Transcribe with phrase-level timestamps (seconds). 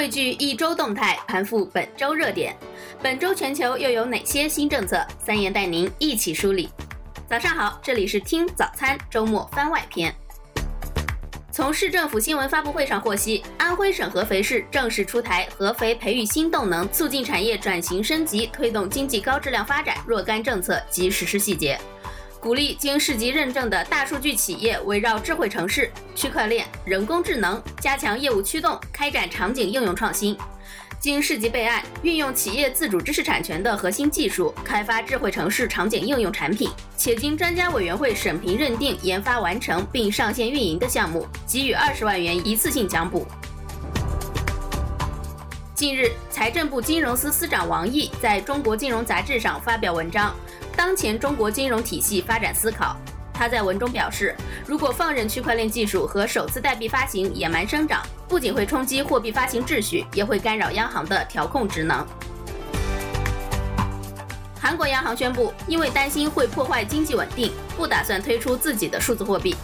[0.00, 2.56] 汇聚一周动态，盘复本周热点。
[3.02, 5.06] 本周全球又有哪些新政策？
[5.22, 6.70] 三言带您一起梳理。
[7.28, 10.10] 早上好，这里是听早餐周末番外篇。
[11.52, 21.78] 从市政府新闻发布会上获悉，安徽省合肥市正式出台合肥培育新动能、促进产业转型升级、推动经济高质量发展若干政策及实施细节。
[22.40, 30.34] 鼓励经市级认证的大数据企业围绕智慧城市、区块链、人工智能加强业务驱动，开展场景应用创新。
[30.98, 43.26] 经市级备案，运用企业自主知识产权的核心技术，开发智慧城市场景应用产品，且经专家委员会审评认定、研发完成并上线运营的项目，给予二十万元一次性奖补。
[45.74, 50.34] 近日，财政部金融司司长王毅在中国金融杂志上发表文章。
[50.76, 52.96] 当前中国金融体系发展思考，
[53.32, 54.34] 他在文中表示，
[54.66, 62.06] 如果放任区块链技术和首次代币发行野蛮生长，不仅会冲击货币发行秩序，也会干扰央行的调控职能。
[64.60, 69.56] 韩国央行宣布，因为担心会破坏经济稳定，不打算推出自己的数字货币。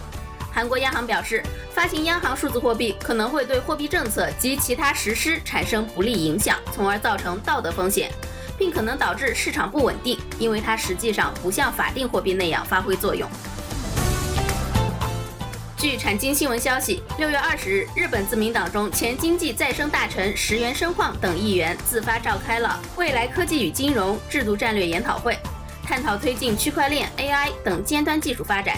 [0.50, 8.10] 韩国央行表示，发行央行数字货币可能会对货币政策及其他实施产生不利影响，从而造成道德风险。
[8.58, 13.28] 并可能导致市场不稳定，因为它实际上不像法定货币那样发挥作用。
[15.78, 25.38] 据产经新闻消息，六月二十日，日本自民党中前经济再生大臣石原伸晃等议员自发召开了未来科技与金融制度战略研讨会，
[25.84, 28.76] 探讨推进区块链、AI 等尖端技术发展。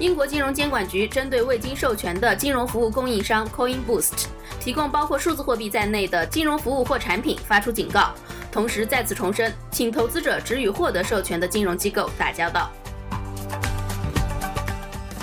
[0.00, 4.28] 英国金融监管局针对未经授权的金融服务供应商 CoinBoost。
[4.68, 8.12] 提供包括数字货币在内的金融服务或产品，发出警告，
[8.52, 12.70] 同时再次重申，请投资者只与获得授权的金融机构打交道。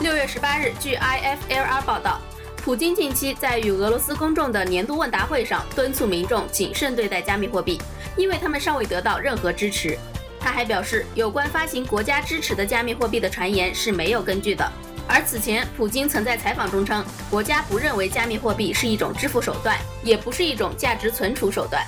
[0.02, 2.19] 六月十八日，据 IFLR 报道，
[2.55, 7.80] 普京近期在与俄罗斯公众的年度问答会上敦促民众谨慎对待加密货币，
[8.17, 9.95] 因为他们尚未得到任何支持。
[10.39, 14.67] 他还表示，有关发行国家支持的加密货币的传言是没有根据的。
[15.08, 21.86] 而此前，普京曾在采访中称，国家不认为加密货币是一种支付手段，也不是一种价值存储手段。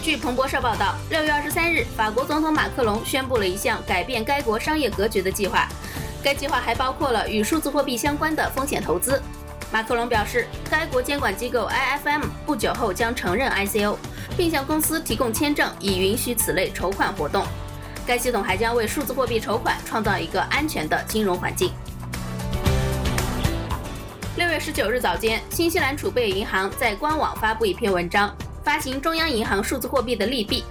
[0.00, 5.68] 据彭博社报道，六月二十三日，法国总统马克龙宣布了一项改变该国商业格局的计划，
[6.22, 9.20] 该计划还包括了与数字货币相关的风险投资。
[9.70, 13.96] 马克龙表示，该国监管机构 IFM 不久后将承认 ICO，
[14.36, 17.44] 并向公司提供签证，以允许此类筹款活动。
[18.08, 21.70] 该系统还将为数字货币筹款创造一个安全的金融环境。
[24.38, 30.64] 六月十九日早间，新西兰储备银行在官网发布一篇文章，发行中央银行数字货币的利弊。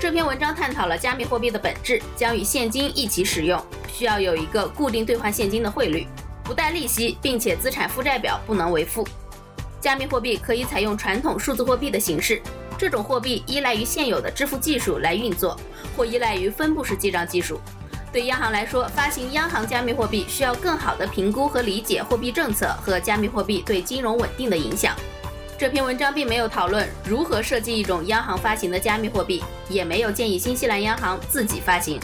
[0.00, 6.08] 这篇文章探讨了加密货币的本质，将与现金一起使用，需要有一个固定兑换现金的汇率，
[6.42, 9.06] 不带利息，并且资产负债表不能为负。
[9.80, 12.42] 加密货币可以采用传统数字货币的形式。
[12.76, 15.58] 这种货币依赖于现有的支付技术来运作，
[15.96, 17.60] 或依赖于分布式记账技术。
[18.12, 24.94] 对央行来说，发行央行加密货币需要更好地评估和理解货币政策和加密货币对金融稳定的影响。
[25.58, 31.98] 这篇文章并没有讨论如何设计一种央行发行的加密货币，也没有建议新西兰央行自己发行。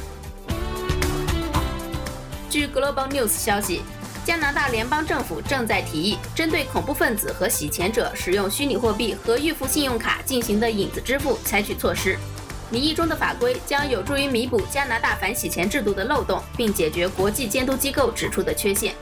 [2.49, 3.83] 据 Global News 消息。
[4.31, 12.17] 加拿大联邦政府正在提议，针对恐怖分子和洗钱者使用虚拟货币和预付信用卡进行的影子支付采取措施。
[12.71, 18.95] 拟议中的法规将有助于弥补加拿大反洗钱制度的漏洞，并解决国际监督机构指出的缺陷。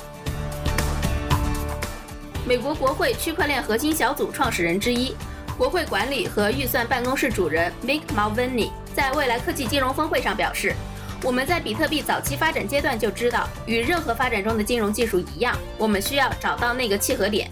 [2.46, 5.14] 美国国会区块链核心小组创始人之一、
[5.58, 10.74] 国会管理和预算办公室主任 Mick Mulvaney 在未来科技金融峰会上表示。
[11.24, 17.50] 我们在比特币早期发展阶段就知道，与任何发展中的金融技术一样，我们需要找到那个契合点。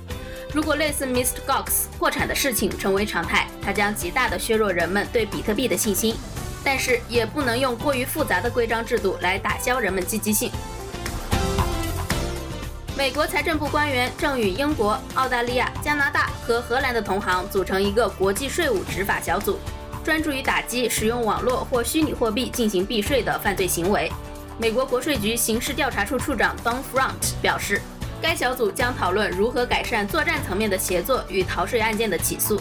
[0.53, 1.41] 如果类似 Mr.
[1.47, 6.15] Gox 破产的事情成为常态，它将极大地削弱人们对比特币的信心。
[6.65, 10.51] 但是也不能用过于复杂的规章制度来打消人们积极性。
[12.97, 19.59] 美国财政部官员正与英国、澳大利亚、加拿大和荷兰的同行组成一个国际税务执法小组。
[20.07, 24.09] 专注于打击使用网络或虚拟货币进行避税的犯罪行为。
[24.57, 27.83] 美国国税局刑事调查处处长 Don Front 表示，
[28.23, 32.61] 该小组将讨论如何改善作战层面的协作与逃税案件的起诉。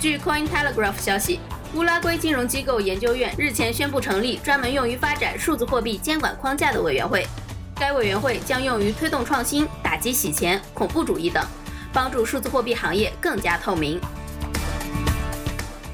[0.00, 1.40] 据 Coin Telegraph 消息，
[1.74, 7.26] 乌拉圭金融机构研究院日前宣布成立专门用于发展数字货币监管框架的委员会，
[7.74, 11.44] 该委员会将用于推动创新、打击洗钱、恐怖主义等，
[11.92, 14.00] 帮助数字货币行业更加透明。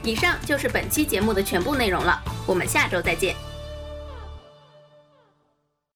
[0.03, 3.50] 以上就是本期节目的全部内容了，我们下周再见。